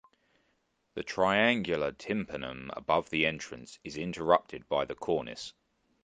[0.95, 5.53] The triangular tympanum above the entrance is interrupted by the cornice.